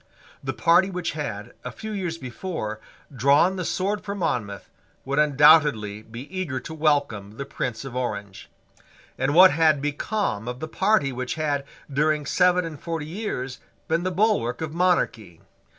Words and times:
The 0.43 0.51
party 0.51 0.89
which 0.89 1.11
had, 1.11 1.53
a 1.63 1.69
few 1.71 1.91
years 1.91 2.17
before, 2.17 2.79
drawn 3.15 3.55
the 3.55 3.63
sword 3.63 4.01
for 4.03 4.15
Monmouth 4.15 4.67
would 5.05 5.19
undoubtedly 5.19 6.01
be 6.01 6.21
eager 6.35 6.59
to 6.59 6.73
welcome 6.73 7.37
the 7.37 7.45
Prince 7.45 7.85
of 7.85 7.95
Orange. 7.95 8.49
And 9.15 9.35
what 9.35 9.51
had 9.51 9.79
become 9.79 10.47
of 10.47 10.59
the 10.59 10.67
party 10.67 11.11
which 11.11 11.35
had, 11.35 11.65
during 11.93 12.25
seven 12.25 12.65
and 12.65 12.81
forty 12.81 13.05
years, 13.05 13.59
been 13.87 14.01
the 14.01 14.09
bulwark 14.09 14.59
of 14.61 14.73
monarchy? 14.73 15.39